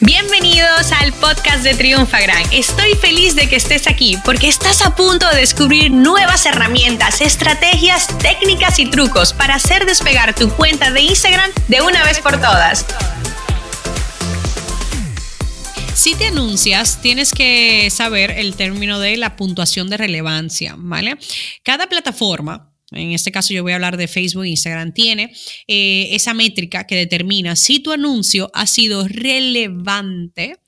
Bienvenidos 0.00 0.92
al 0.92 1.12
podcast 1.14 1.64
de 1.64 1.74
Triunfa 1.74 2.20
Gran. 2.20 2.42
Estoy 2.52 2.94
feliz 2.94 3.34
de 3.34 3.48
que 3.48 3.56
estés 3.56 3.86
aquí 3.86 4.16
porque 4.24 4.48
estás 4.48 4.80
a 4.86 4.94
punto 4.94 5.28
de 5.28 5.40
descubrir 5.40 5.90
nuevas 5.90 6.46
herramientas, 6.46 7.20
estrategias, 7.20 8.06
técnicas 8.18 8.78
y 8.78 8.86
trucos 8.86 9.32
para 9.32 9.56
hacer 9.56 9.86
despegar 9.86 10.34
tu 10.34 10.50
cuenta 10.50 10.90
de 10.92 11.00
Instagram 11.00 11.50
de 11.66 11.82
una 11.82 12.04
vez 12.04 12.20
por 12.20 12.40
todas. 12.40 12.86
Si 15.94 16.14
te 16.14 16.28
anuncias, 16.28 17.02
tienes 17.02 17.32
que 17.32 17.90
saber 17.90 18.30
el 18.30 18.54
término 18.54 19.00
de 19.00 19.16
la 19.16 19.34
puntuación 19.34 19.90
de 19.90 19.96
relevancia, 19.96 20.76
¿vale? 20.78 21.18
Cada 21.64 21.88
plataforma 21.88 22.72
en 22.92 23.12
este 23.12 23.32
caso 23.32 23.52
yo 23.52 23.62
voy 23.62 23.72
a 23.72 23.76
hablar 23.76 23.96
de 23.96 24.08
Facebook 24.08 24.44
e 24.44 24.48
Instagram, 24.50 24.92
tiene 24.92 25.32
eh, 25.66 26.08
esa 26.12 26.34
métrica 26.34 26.86
que 26.86 26.96
determina 26.96 27.54
si 27.56 27.80
tu 27.80 27.92
anuncio 27.92 28.50
ha 28.54 28.66
sido 28.66 29.06
relevante 29.06 30.58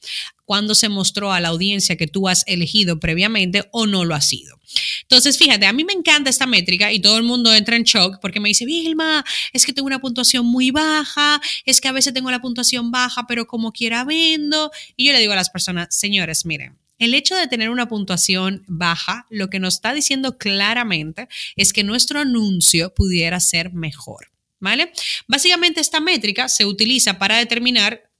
cuando 0.45 0.75
se 0.75 0.88
mostró 0.88 1.33
a 1.33 1.38
la 1.38 1.48
audiencia 1.48 1.97
que 1.97 2.09
tú 2.09 2.28
has 2.28 2.42
elegido 2.48 2.98
previamente 2.98 3.69
o 3.70 3.87
no 3.87 4.05
lo 4.05 4.16
ha 4.16 4.20
sido. 4.20 4.59
Entonces, 5.02 5.38
fíjate, 5.38 5.64
a 5.66 5.73
mí 5.73 5.84
me 5.84 5.92
encanta 5.92 6.28
esta 6.28 6.47
métrica 6.47 6.92
y 6.92 7.01
todo 7.01 7.16
el 7.19 7.23
mundo 7.23 7.55
entra 7.55 7.77
en 7.77 7.84
shock 7.84 8.19
porque 8.20 8.41
me 8.41 8.48
dice, 8.48 8.64
Vilma, 8.64 9.25
es 9.52 9.64
que 9.64 9.73
tengo 9.73 9.87
una 9.87 10.00
puntuación 10.00 10.45
muy 10.45 10.73
baja, 10.73 11.41
es 11.64 11.80
que 11.80 11.87
a 11.87 11.92
veces 11.92 12.12
tengo 12.14 12.30
la 12.33 12.41
puntuación 12.41 12.91
baja, 12.91 13.27
pero 13.28 13.47
como 13.47 13.73
quiera 13.73 14.05
vendo. 14.05 14.73
Y 14.97 15.06
yo 15.06 15.12
le 15.12 15.20
digo 15.20 15.33
a 15.33 15.37
las 15.37 15.50
personas, 15.50 15.87
señores, 15.91 16.45
miren, 16.45 16.77
el 17.01 17.15
hecho 17.15 17.35
de 17.35 17.49
tener 17.49 17.71
una 17.71 17.89
puntuación 17.89 18.63
baja 18.69 19.27
lo 19.31 19.51
que 19.51 19.59
nos 19.59 19.75
está 19.75 19.93
diciendo 19.93 20.39
claramente 20.39 21.29
es 21.57 21.73
que 21.73 21.83
nuestro 21.83 22.21
anuncio 22.21 22.95
pudiera 22.95 23.41
ser 23.41 23.73
mejor. 23.73 24.31
¿Vale? 24.61 24.93
Básicamente 25.27 25.81
esta 25.81 26.01
métrica 26.01 26.49
se 26.51 26.67
utiliza 26.67 27.19
para 27.19 27.39
determinar 27.39 28.11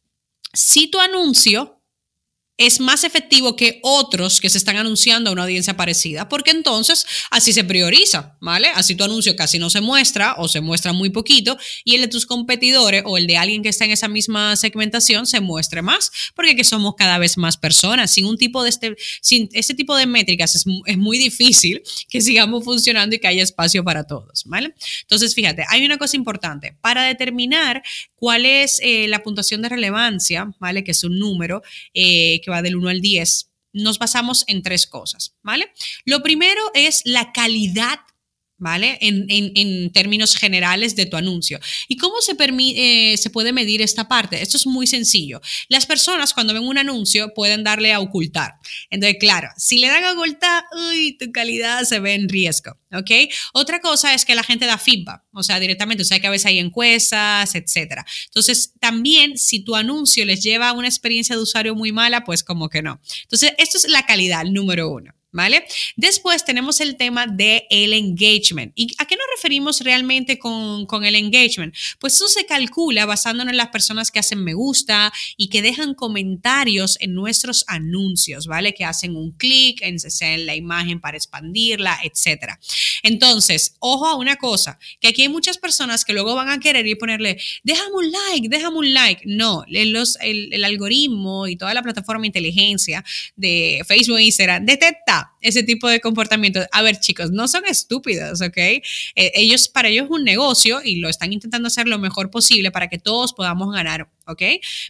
si 0.55 0.89
tu 0.89 0.98
anuncio 0.98 1.80
es 2.60 2.78
más 2.78 3.05
efectivo 3.05 3.56
que 3.56 3.80
otros 3.82 4.38
que 4.38 4.50
se 4.50 4.59
están 4.59 4.77
anunciando 4.77 5.30
a 5.30 5.33
una 5.33 5.44
audiencia 5.44 5.78
parecida, 5.78 6.28
porque 6.28 6.50
entonces 6.50 7.06
así 7.30 7.55
se 7.55 7.64
prioriza, 7.64 8.36
¿vale? 8.39 8.69
Así 8.75 8.94
tu 8.94 9.03
anuncio 9.03 9.34
casi 9.34 9.58
no 9.58 9.70
se 9.70 9.80
muestra 9.80 10.34
o 10.36 10.47
se 10.47 10.61
muestra 10.61 10.92
muy 10.92 11.08
poquito 11.08 11.56
y 11.84 11.94
el 11.94 12.03
de 12.03 12.08
tus 12.08 12.27
competidores 12.27 13.03
o 13.06 13.16
el 13.16 13.27
de 13.27 13.38
alguien 13.38 13.62
que 13.62 13.70
está 13.70 13.86
en 13.86 13.92
esa 13.92 14.08
misma 14.08 14.56
segmentación 14.56 15.27
se 15.27 15.41
muestre 15.41 15.81
más, 15.81 16.12
porque 16.34 16.55
que 16.55 16.64
somos 16.64 16.97
cada 16.98 17.16
vez 17.16 17.38
más 17.38 17.56
personas. 17.56 18.11
Sin 18.11 18.27
un 18.27 18.36
tipo 18.36 18.62
de 18.62 18.69
este, 18.69 18.94
sin 19.22 19.48
este 19.53 19.72
tipo 19.72 19.97
de 19.97 20.05
métricas 20.05 20.55
es, 20.55 20.66
es 20.84 20.98
muy 20.98 21.16
difícil 21.16 21.83
que 22.11 22.20
sigamos 22.20 22.62
funcionando 22.62 23.16
y 23.16 23.20
que 23.20 23.28
haya 23.28 23.42
espacio 23.42 23.83
para 23.84 24.05
todos, 24.05 24.44
¿vale? 24.44 24.75
Entonces, 25.00 25.34
fíjate, 25.34 25.64
hay 25.70 25.86
una 25.86 25.97
cosa 25.97 26.14
importante. 26.14 26.77
Para 26.83 27.05
determinar 27.05 27.83
cuál 28.16 28.44
es 28.44 28.81
eh, 28.83 29.08
la 29.08 29.22
puntuación 29.22 29.62
de 29.62 29.70
relevancia, 29.70 30.53
¿vale? 30.58 30.84
Que 30.84 30.91
es 30.91 31.03
un 31.05 31.19
número 31.19 31.62
eh, 31.94 32.42
que 32.44 32.50
va 32.51 32.62
del 32.62 32.77
1 32.77 32.89
al 32.89 33.01
10, 33.01 33.51
nos 33.73 33.98
basamos 33.98 34.45
en 34.48 34.62
tres 34.62 34.87
cosas, 34.87 35.37
¿vale? 35.43 35.73
Lo 36.05 36.23
primero 36.23 36.61
es 36.75 37.03
la 37.05 37.33
calidad 37.33 38.01
¿vale? 38.61 38.98
En, 39.00 39.91
términos 39.92 40.36
generales 40.36 40.94
de 40.94 41.06
tu 41.06 41.16
anuncio. 41.16 41.58
¿Y 41.89 41.97
cómo 41.97 42.20
se, 42.20 42.36
eh, 42.39 43.16
se 43.16 43.30
puede 43.30 43.53
medir 43.53 43.83
esta 43.83 44.06
parte? 44.06 44.41
Esto 44.41 44.56
es 44.56 44.66
muy 44.66 44.86
sencillo. 44.86 45.41
Las 45.69 45.86
personas 45.86 46.33
cuando 46.33 46.53
ven 46.53 46.62
un 46.62 46.78
anuncio 46.78 47.33
pueden 47.34 47.64
darle 47.64 47.92
a 47.92 48.00
ocultar. 48.00 48.55
Entonces, 48.91 49.16
claro, 49.19 49.48
si 49.56 49.78
le 49.78 49.88
dan 49.88 50.05
a 50.05 50.12
ocultar, 50.12 50.64
uy, 50.77 51.16
tu 51.19 51.33
calidad 51.33 51.83
se 51.84 51.98
ve 51.98 52.14
en 52.14 52.28
riesgo, 52.28 52.78
¿ok? 52.92 53.11
Otra 53.55 53.81
cosa 53.81 54.14
es 54.14 54.25
que 54.25 54.34
la 54.34 54.42
gente 54.42 54.66
da 54.66 54.78
feedback, 54.78 55.22
o 55.33 55.42
sea, 55.42 55.58
directamente, 55.58 56.03
o 56.03 56.06
sea, 56.06 56.20
que 56.20 56.27
a 56.27 56.31
veces 56.31 56.47
hay 56.47 56.58
encuestas, 56.58 57.55
etcétera. 57.55 58.05
Entonces, 58.27 58.75
también 58.78 59.38
si 59.38 59.61
tu 59.61 59.75
anuncio 59.75 60.25
les 60.27 60.42
lleva 60.42 60.69
a 60.69 60.72
una 60.72 60.88
experiencia 60.88 61.34
de 61.34 61.42
usuario 61.42 61.75
muy 61.75 61.92
mala, 61.92 62.25
pues 62.25 62.44
como 62.44 62.69
que 62.69 62.83
no. 62.83 63.00
Entonces, 63.22 63.55
esto 63.58 63.78
es 63.78 63.88
la 63.88 64.05
calidad, 64.05 64.44
número 64.44 64.91
uno. 64.91 65.14
¿Vale? 65.33 65.64
Después 65.95 66.45
tenemos 66.45 66.81
el 66.81 66.97
tema 66.97 67.28
del 67.28 67.62
el 67.70 67.92
engagement. 67.92 68.72
¿Y 68.75 68.93
a 68.99 69.06
qué 69.06 69.15
nos 69.15 69.27
referimos 69.37 69.81
realmente 69.81 70.41
con, 70.41 70.87
con, 70.87 71.04
el 71.04 71.15
engagement? 71.15 71.72
Pues 72.00 72.15
eso 72.15 72.27
se 72.27 72.47
calcula 72.47 73.06
basándonos 73.06 73.53
en 73.53 73.56
las 73.56 73.69
personas 73.69 74.10
que 74.10 74.19
hacen 74.19 74.43
me 74.43 74.54
gusta 74.54 75.12
y 75.37 75.49
que 75.49 75.62
dejan 75.62 75.94
comentarios 75.94 76.97
en 77.00 77.15
nuestros 77.15 77.65
anuncios, 77.69 78.49
¿vale? 78.49 78.75
Que 78.75 78.84
hacen 78.84 79.15
un 79.15 79.31
clic 79.31 79.81
en, 79.82 79.99
en 80.21 80.47
la 80.47 80.56
imagen 80.56 81.00
para 81.00 81.16
expandirla, 81.16 82.00
etc. 82.03 82.54
Entonces, 83.04 83.77
ojo 83.78 84.06
a 84.06 84.16
una 84.16 84.34
cosa, 84.34 84.81
que 85.00 85.06
aquí 85.09 85.22
hay 85.22 85.28
muchas 85.28 85.59
personas 85.59 86.04
que 86.04 86.12
luego 86.12 86.34
van 86.34 86.49
a 86.49 86.59
querer 86.59 86.88
y 86.88 86.97
ponerle, 86.97 87.41
déjame 87.62 87.94
un 87.94 88.10
like, 88.10 88.49
déjame 88.49 88.78
un 88.78 88.93
like. 88.93 89.22
No, 89.27 89.65
los, 89.69 90.19
el, 90.21 90.53
el 90.53 90.65
algoritmo 90.65 91.47
y 91.47 91.54
toda 91.54 91.72
la 91.72 91.83
plataforma 91.84 92.22
de 92.22 92.28
inteligencia 92.28 93.04
de 93.37 93.83
Facebook 93.87 94.19
e 94.19 94.25
Instagram 94.25 94.66
detecta 94.66 95.19
ese 95.41 95.62
tipo 95.62 95.88
de 95.88 96.00
comportamiento. 96.00 96.60
A 96.72 96.82
ver, 96.82 96.98
chicos, 96.98 97.31
no 97.31 97.48
son 97.48 97.64
estúpidos, 97.66 98.41
¿ok? 98.41 98.56
Eh, 98.56 98.82
ellos, 99.14 99.69
para 99.69 99.88
ellos 99.88 100.06
es 100.06 100.10
un 100.10 100.25
negocio 100.25 100.81
y 100.84 100.97
lo 100.97 101.08
están 101.08 101.32
intentando 101.32 101.69
hacer 101.69 101.88
lo 101.88 101.98
mejor 101.98 102.31
posible 102.31 102.70
para 102.70 102.88
que 102.88 102.98
todos 102.98 103.32
podamos 103.32 103.72
ganar, 103.72 104.09
¿ok? 104.26 104.42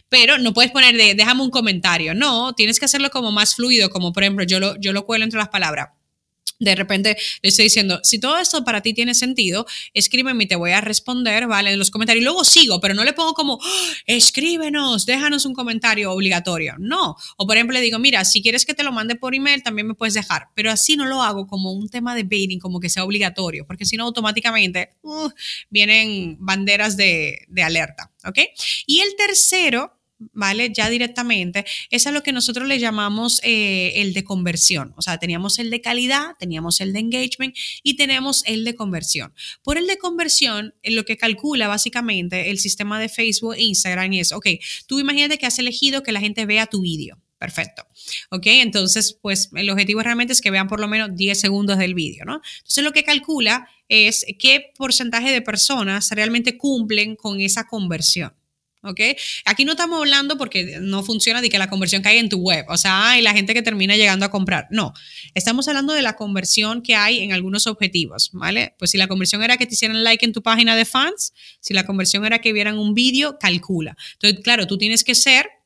Pero 0.09 0.37
no 0.37 0.53
puedes 0.53 0.71
poner 0.71 0.95
de, 0.95 1.15
déjame 1.15 1.43
un 1.43 1.51
comentario, 1.51 2.13
no, 2.13 2.53
tienes 2.53 2.79
que 2.79 2.85
hacerlo 2.85 3.09
como 3.09 3.31
más 3.31 3.55
fluido, 3.55 3.89
como 3.89 4.13
por 4.13 4.23
ejemplo, 4.23 4.43
yo 4.45 4.59
lo, 4.59 4.79
yo 4.79 4.93
lo 4.93 5.05
cuelo 5.05 5.23
entre 5.23 5.39
las 5.39 5.49
palabras 5.49 5.89
de 6.61 6.75
repente 6.75 7.17
le 7.41 7.49
estoy 7.49 7.65
diciendo, 7.65 7.99
si 8.03 8.19
todo 8.19 8.37
esto 8.37 8.63
para 8.63 8.81
ti 8.81 8.93
tiene 8.93 9.15
sentido, 9.15 9.65
escríbeme 9.93 10.43
y 10.43 10.47
te 10.47 10.55
voy 10.55 10.71
a 10.71 10.81
responder, 10.81 11.47
¿vale? 11.47 11.71
En 11.71 11.79
los 11.79 11.89
comentarios. 11.89 12.21
Y 12.21 12.23
luego 12.23 12.43
sigo, 12.43 12.79
pero 12.79 12.93
no 12.93 13.03
le 13.03 13.13
pongo 13.13 13.33
como, 13.33 13.59
¡Ah! 13.61 13.93
escríbenos, 14.05 15.05
déjanos 15.05 15.45
un 15.45 15.53
comentario 15.53 16.11
obligatorio. 16.11 16.75
No. 16.77 17.15
O 17.37 17.47
por 17.47 17.57
ejemplo 17.57 17.73
le 17.73 17.81
digo, 17.81 17.97
mira, 17.97 18.23
si 18.25 18.41
quieres 18.41 18.65
que 18.65 18.75
te 18.75 18.83
lo 18.83 18.91
mande 18.91 19.15
por 19.15 19.33
email, 19.33 19.63
también 19.63 19.87
me 19.87 19.95
puedes 19.95 20.13
dejar. 20.13 20.49
Pero 20.53 20.71
así 20.71 20.95
no 20.95 21.05
lo 21.05 21.23
hago 21.23 21.47
como 21.47 21.71
un 21.73 21.89
tema 21.89 22.15
de 22.15 22.23
baiting, 22.23 22.59
como 22.59 22.79
que 22.79 22.89
sea 22.89 23.03
obligatorio, 23.03 23.65
porque 23.65 23.85
si 23.85 23.97
no, 23.97 24.03
automáticamente 24.03 24.91
uh, 25.01 25.29
vienen 25.69 26.37
banderas 26.39 26.95
de, 26.95 27.39
de 27.47 27.63
alerta, 27.63 28.11
¿ok? 28.23 28.37
Y 28.85 28.99
el 28.99 29.15
tercero 29.15 30.00
¿vale? 30.33 30.71
Ya 30.73 30.89
directamente, 30.89 31.65
es 31.89 32.07
a 32.07 32.11
lo 32.11 32.23
que 32.23 32.31
nosotros 32.31 32.67
le 32.67 32.79
llamamos 32.79 33.41
eh, 33.43 33.93
el 33.95 34.13
de 34.13 34.23
conversión. 34.23 34.93
O 34.97 35.01
sea, 35.01 35.17
teníamos 35.17 35.59
el 35.59 35.69
de 35.69 35.81
calidad, 35.81 36.35
teníamos 36.39 36.81
el 36.81 36.93
de 36.93 36.99
engagement 36.99 37.55
y 37.83 37.95
tenemos 37.95 38.43
el 38.45 38.63
de 38.63 38.75
conversión. 38.75 39.33
Por 39.63 39.77
el 39.77 39.87
de 39.87 39.97
conversión, 39.97 40.73
lo 40.83 41.05
que 41.05 41.17
calcula 41.17 41.67
básicamente 41.67 42.49
el 42.49 42.59
sistema 42.59 42.99
de 42.99 43.09
Facebook 43.09 43.55
e 43.55 43.63
Instagram 43.63 44.13
es, 44.13 44.31
ok, 44.31 44.47
tú 44.87 44.99
imagínate 44.99 45.37
que 45.37 45.45
has 45.45 45.59
elegido 45.59 46.03
que 46.03 46.11
la 46.11 46.19
gente 46.19 46.45
vea 46.45 46.67
tu 46.67 46.81
vídeo. 46.81 47.19
Perfecto. 47.41 47.87
¿Ok? 48.29 48.43
Entonces, 48.45 49.17
pues 49.19 49.49
el 49.55 49.67
objetivo 49.71 50.03
realmente 50.03 50.31
es 50.31 50.41
que 50.41 50.51
vean 50.51 50.67
por 50.67 50.79
lo 50.79 50.87
menos 50.87 51.15
10 51.15 51.39
segundos 51.39 51.79
del 51.79 51.95
vídeo, 51.95 52.23
¿no? 52.23 52.39
Entonces, 52.59 52.83
lo 52.83 52.91
que 52.91 53.03
calcula 53.03 53.67
es 53.89 54.27
qué 54.37 54.71
porcentaje 54.77 55.31
de 55.31 55.41
personas 55.41 56.11
realmente 56.11 56.55
cumplen 56.59 57.15
con 57.15 57.41
esa 57.41 57.65
conversión. 57.65 58.35
¿Ok? 58.83 58.99
Aquí 59.45 59.65
no 59.65 59.71
estamos 59.71 59.99
hablando 59.99 60.37
porque 60.37 60.79
no 60.81 61.03
funciona 61.03 61.41
de 61.41 61.49
que 61.49 61.57
la 61.57 61.69
conversión 61.69 62.01
caiga 62.01 62.19
en 62.19 62.29
tu 62.29 62.39
web, 62.39 62.65
o 62.69 62.77
sea, 62.77 63.11
hay 63.11 63.21
la 63.21 63.33
gente 63.33 63.53
que 63.53 63.61
termina 63.61 63.95
llegando 63.95 64.25
a 64.25 64.31
comprar. 64.31 64.67
No, 64.71 64.93
estamos 65.33 65.67
hablando 65.67 65.93
de 65.93 66.01
la 66.01 66.15
conversión 66.15 66.81
que 66.81 66.95
hay 66.95 67.19
en 67.19 67.33
algunos 67.33 67.67
objetivos, 67.67 68.29
¿vale? 68.33 68.75
Pues 68.77 68.91
si 68.91 68.97
la 68.97 69.07
conversión 69.07 69.43
era 69.43 69.57
que 69.57 69.65
te 69.65 69.73
hicieran 69.73 70.03
like 70.03 70.25
en 70.25 70.33
tu 70.33 70.41
página 70.41 70.75
de 70.75 70.85
fans, 70.85 71.33
si 71.59 71.73
la 71.73 71.85
conversión 71.85 72.25
era 72.25 72.39
que 72.39 72.53
vieran 72.53 72.77
un 72.77 72.93
vídeo, 72.93 73.37
calcula. 73.39 73.95
Entonces, 74.13 74.39
claro, 74.43 74.67
tú 74.67 74.77
tienes 74.77 75.03
que 75.03 75.15
ser 75.15 75.60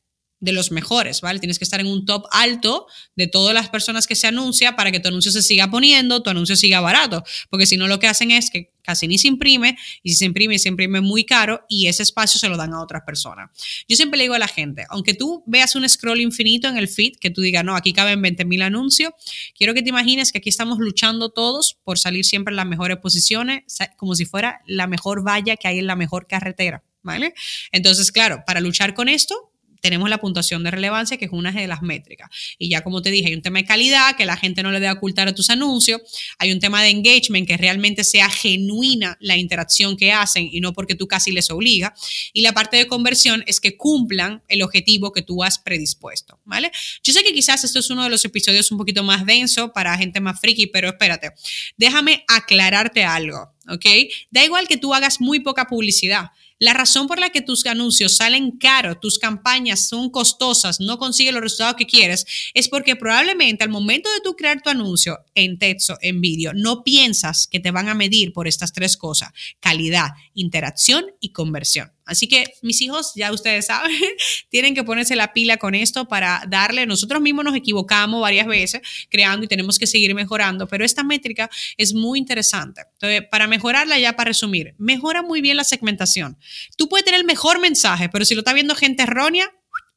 de 0.45 0.53
los 0.53 0.71
mejores, 0.71 1.19
¿vale? 1.21 1.39
Tienes 1.39 1.59
que 1.59 1.65
estar 1.65 1.79
en 1.81 1.87
un 1.87 2.05
top 2.05 2.27
alto 2.31 2.87
de 3.15 3.27
todas 3.27 3.53
las 3.53 3.67
personas 3.69 4.07
que 4.07 4.15
se 4.15 4.27
anuncia 4.27 4.75
para 4.75 4.91
que 4.91 4.99
tu 4.99 5.09
anuncio 5.09 5.31
se 5.31 5.41
siga 5.41 5.69
poniendo, 5.69 6.21
tu 6.23 6.29
anuncio 6.29 6.55
siga 6.55 6.79
barato, 6.79 7.23
porque 7.49 7.65
si 7.65 7.75
no 7.75 7.87
lo 7.87 7.99
que 7.99 8.07
hacen 8.07 8.31
es 8.31 8.49
que 8.49 8.71
casi 8.85 9.07
ni 9.07 9.17
se 9.17 9.27
imprime 9.27 9.77
y 10.03 10.11
si 10.11 10.17
se 10.17 10.25
imprime 10.25 10.59
se 10.59 10.69
imprime 10.69 11.01
muy 11.01 11.25
caro 11.25 11.65
y 11.67 11.87
ese 11.87 12.03
espacio 12.03 12.39
se 12.39 12.47
lo 12.47 12.55
dan 12.55 12.73
a 12.73 12.81
otras 12.81 13.01
personas. 13.03 13.49
Yo 13.89 13.95
siempre 13.95 14.17
le 14.17 14.25
digo 14.25 14.35
a 14.35 14.39
la 14.39 14.47
gente, 14.47 14.85
aunque 14.89 15.15
tú 15.15 15.43
veas 15.47 15.75
un 15.75 15.89
scroll 15.89 16.21
infinito 16.21 16.67
en 16.67 16.77
el 16.77 16.87
feed, 16.87 17.15
que 17.19 17.31
tú 17.31 17.41
digas, 17.41 17.65
no, 17.65 17.75
aquí 17.75 17.91
caben 17.91 18.21
20 18.21 18.45
mil 18.45 18.61
anuncios, 18.61 19.11
quiero 19.57 19.73
que 19.73 19.81
te 19.81 19.89
imagines 19.89 20.31
que 20.31 20.37
aquí 20.37 20.49
estamos 20.49 20.77
luchando 20.77 21.29
todos 21.29 21.77
por 21.83 21.97
salir 21.97 22.23
siempre 22.23 22.51
en 22.51 22.57
las 22.57 22.67
mejores 22.67 22.97
posiciones, 22.97 23.63
como 23.97 24.13
si 24.13 24.25
fuera 24.25 24.61
la 24.67 24.85
mejor 24.85 25.25
valla 25.25 25.57
que 25.57 25.67
hay 25.67 25.79
en 25.79 25.87
la 25.87 25.95
mejor 25.95 26.27
carretera. 26.27 26.83
¿Vale? 27.01 27.35
Entonces, 27.71 28.11
claro, 28.11 28.43
para 28.47 28.59
luchar 28.59 28.95
con 28.95 29.09
esto, 29.09 29.51
tenemos 29.85 30.09
la 30.09 30.17
puntuación 30.17 30.63
de 30.63 30.71
relevancia, 30.71 31.15
que 31.17 31.25
es 31.25 31.31
una 31.31 31.51
de 31.51 31.67
las 31.67 31.83
métricas. 31.83 32.27
Y 32.57 32.69
ya 32.69 32.81
como 32.81 33.03
te 33.03 33.11
dije, 33.11 33.27
hay 33.27 33.35
un 33.35 33.43
tema 33.43 33.59
de 33.59 33.65
calidad, 33.65 34.17
que 34.17 34.25
la 34.25 34.35
gente 34.35 34.63
no 34.63 34.71
le 34.71 34.79
debe 34.79 34.93
ocultar 34.93 35.27
a 35.27 35.35
tus 35.35 35.51
anuncios, 35.51 36.01
hay 36.39 36.51
un 36.51 36.59
tema 36.59 36.81
de 36.81 36.89
engagement, 36.89 37.47
que 37.47 37.55
realmente 37.55 38.03
sea 38.03 38.27
genuina 38.27 39.15
la 39.19 39.37
interacción 39.37 39.95
que 39.95 40.11
hacen 40.11 40.49
y 40.51 40.59
no 40.59 40.73
porque 40.73 40.95
tú 40.95 41.07
casi 41.07 41.31
les 41.31 41.51
obliga. 41.51 41.93
Y 42.33 42.41
la 42.41 42.51
parte 42.51 42.77
de 42.77 42.87
conversión 42.87 43.43
es 43.45 43.59
que 43.59 43.77
cumplan 43.77 44.41
el 44.47 44.63
objetivo 44.63 45.11
que 45.11 45.21
tú 45.21 45.43
has 45.43 45.59
predispuesto, 45.59 46.39
¿vale? 46.45 46.71
Yo 47.03 47.13
sé 47.13 47.23
que 47.23 47.31
quizás 47.31 47.63
esto 47.63 47.77
es 47.77 47.91
uno 47.91 48.05
de 48.05 48.09
los 48.09 48.25
episodios 48.25 48.71
un 48.71 48.79
poquito 48.79 49.03
más 49.03 49.23
denso 49.23 49.71
para 49.71 49.95
gente 49.99 50.19
más 50.19 50.41
friki, 50.41 50.65
pero 50.65 50.89
espérate, 50.89 51.29
déjame 51.77 52.25
aclararte 52.27 53.03
algo, 53.03 53.53
¿ok? 53.69 53.85
Da 54.31 54.43
igual 54.43 54.67
que 54.67 54.77
tú 54.77 54.95
hagas 54.95 55.21
muy 55.21 55.41
poca 55.41 55.67
publicidad 55.67 56.31
La 56.57 56.73
razón 56.73 57.07
por 57.07 57.19
la 57.19 57.31
que 57.31 57.41
tus 57.41 57.65
anuncios 57.65 58.15
salen 58.15 58.51
caros, 58.57 58.99
tus 59.01 59.19
campañas 59.19 59.89
son 59.89 60.09
costosas, 60.09 60.79
no 60.79 60.97
consigues 60.97 61.33
los 61.33 61.43
resultados 61.43 61.75
que 61.75 61.85
quieres, 61.85 62.25
es 62.53 62.69
porque 62.69 62.95
probablemente 62.95 63.65
al 63.65 63.69
momento 63.69 64.09
de 64.13 64.21
tú 64.21 64.35
crear 64.35 64.61
tu 64.61 64.69
anuncio 64.69 65.19
en 65.33 65.57
texto, 65.59 65.97
en 66.01 66.21
vídeo, 66.21 66.53
no 66.53 66.83
piensas 66.83 67.47
que 67.47 67.59
te 67.59 67.71
van 67.71 67.89
a 67.89 67.93
medir 67.93 68.31
por 68.31 68.47
estas 68.47 68.71
tres 68.71 68.95
cosas, 68.95 69.31
calidad, 69.59 70.11
interacción 70.33 71.05
y 71.19 71.33
conversión. 71.33 71.94
Así 72.05 72.27
que 72.27 72.53
mis 72.61 72.81
hijos, 72.81 73.13
ya 73.15 73.31
ustedes 73.31 73.65
saben, 73.67 73.91
tienen 74.49 74.75
que 74.75 74.83
ponerse 74.83 75.15
la 75.15 75.33
pila 75.33 75.57
con 75.57 75.75
esto 75.75 76.07
para 76.07 76.43
darle, 76.47 76.85
nosotros 76.85 77.21
mismos 77.21 77.45
nos 77.45 77.55
equivocamos 77.55 78.21
varias 78.21 78.47
veces 78.47 78.81
creando 79.09 79.45
y 79.45 79.47
tenemos 79.47 79.79
que 79.79 79.87
seguir 79.87 80.13
mejorando, 80.13 80.67
pero 80.67 80.85
esta 80.85 81.03
métrica 81.03 81.49
es 81.77 81.93
muy 81.93 82.19
interesante. 82.19 82.81
Entonces, 82.93 83.27
para 83.29 83.47
mejorarla 83.47 83.97
ya, 83.99 84.15
para 84.15 84.29
resumir, 84.29 84.75
mejora 84.77 85.21
muy 85.21 85.41
bien 85.41 85.57
la 85.57 85.63
segmentación. 85.63 86.37
Tú 86.77 86.87
puedes 86.87 87.05
tener 87.05 87.19
el 87.19 87.25
mejor 87.25 87.59
mensaje, 87.59 88.09
pero 88.09 88.25
si 88.25 88.35
lo 88.35 88.41
está 88.41 88.53
viendo 88.53 88.75
gente 88.75 89.03
errónea, 89.03 89.51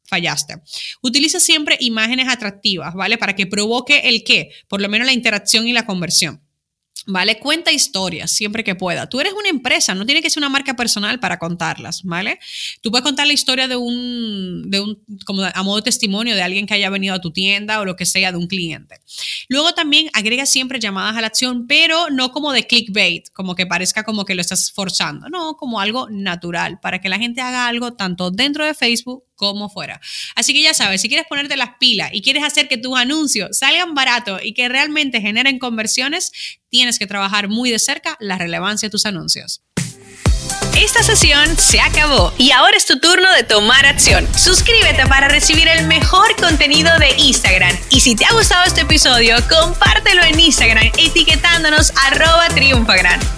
fallaste. 0.05 0.63
Utiliza 1.03 1.39
siempre 1.39 1.77
imágenes 1.81 2.29
atractivas, 2.29 2.95
¿vale? 2.95 3.19
Para 3.19 3.37
que 3.37 3.47
provoque 3.47 4.09
el 4.09 4.25
qué, 4.25 4.51
por 4.67 4.81
lo 4.81 4.89
menos 4.89 5.07
la 5.07 5.13
interacción 5.13 5.69
y 5.69 5.73
la 5.73 5.85
conversión. 5.85 6.41
¿Vale? 7.07 7.39
Cuenta 7.39 7.73
historias 7.73 8.31
siempre 8.31 8.65
que 8.65 8.75
pueda. 8.75 9.09
Tú 9.09 9.21
eres 9.21 9.33
una 9.33 9.49
empresa, 9.49 9.95
no 9.95 10.07
tiene 10.07 10.23
que 10.23 10.31
ser 10.31 10.41
una 10.41 10.49
marca 10.49 10.75
personal 10.75 11.21
para 11.21 11.39
contarlas, 11.39 12.03
¿vale? 12.03 12.39
Tú 12.81 12.91
puedes 12.91 13.05
contar 13.05 13.27
la 13.27 13.33
historia 13.33 13.69
de 13.69 13.77
un, 13.77 14.71
de 14.71 14.81
un, 14.81 15.05
como 15.25 15.43
a 15.43 15.63
modo 15.63 15.83
testimonio 15.83 16.35
de 16.35 16.43
alguien 16.43 16.67
que 16.67 16.75
haya 16.75 16.91
venido 16.91 17.15
a 17.15 17.21
tu 17.21 17.33
tienda 17.33 17.81
o 17.81 17.85
lo 17.85 17.97
que 17.97 18.07
sea, 18.07 18.33
de 18.33 18.39
un 18.39 18.47
cliente. 18.47 18.97
Luego 19.49 19.73
también 19.73 20.11
agrega 20.13 20.47
siempre 20.47 20.81
llamadas 20.81 21.17
a 21.17 21.21
la 21.21 21.29
acción, 21.29 21.67
pero 21.67 22.11
no 22.11 22.33
como 22.33 22.53
de 22.53 22.67
clickbait, 22.67 23.29
como 23.33 23.55
que 23.55 23.67
parezca 23.67 24.05
como 24.05 24.25
que 24.25 24.35
lo 24.35 24.41
estás 24.41 24.73
forzando, 24.73 25.29
no, 25.29 25.57
como 25.57 25.81
algo 25.81 26.09
natural, 26.11 26.81
para 26.81 27.01
que 27.01 27.09
la 27.09 27.19
gente 27.19 27.41
haga 27.41 27.67
algo 27.67 27.95
tanto 27.95 28.31
dentro 28.31 28.65
de 28.65 28.75
Facebook 28.75 29.28
como 29.39 29.71
fuera. 29.71 30.03
Así 30.35 30.53
que 30.53 30.61
ya 30.61 30.75
sabes, 30.75 31.01
si 31.01 31.09
quieres 31.09 31.27
ponerte 31.27 31.57
las 31.57 31.71
pilas 31.79 32.11
y 32.13 32.21
quieres 32.21 32.45
hacer 32.45 32.69
que 32.69 32.77
tus 32.77 32.99
anuncios 32.99 33.57
salgan 33.57 33.95
baratos 33.95 34.41
y 34.45 34.53
que 34.53 34.69
realmente 34.69 35.23
generen 35.23 35.59
conversiones, 35.59 36.33
tienes 36.69 36.99
que 36.99 37.07
trabajar 37.07 37.49
muy 37.49 37.71
de 37.71 37.79
cerca 37.79 38.17
la 38.21 38.37
relevancia 38.37 38.89
de 38.89 38.91
tus 38.91 39.07
anuncios. 39.07 39.63
Esta 40.77 41.03
sesión 41.03 41.57
se 41.57 41.81
acabó 41.81 42.33
y 42.39 42.53
ahora 42.53 42.77
es 42.77 42.87
tu 42.87 43.01
turno 43.01 43.33
de 43.33 43.43
tomar 43.43 43.85
acción. 43.87 44.29
Suscríbete 44.37 45.07
para 45.07 45.29
recibir 45.29 45.67
el 45.67 45.87
mejor 45.87 46.37
contenido 46.37 46.91
de 46.99 47.17
Instagram. 47.19 47.77
Y 47.91 48.01
si 48.01 48.15
te 48.15 48.25
ha 48.25 48.33
gustado 48.33 48.65
este 48.65 48.83
episodio, 48.83 49.37
compártelo 49.49 50.23
en 50.23 50.39
Instagram 50.39 50.93
etiquetándonos 50.97 51.93
arroba 52.07 52.49
triunfagran. 52.51 53.38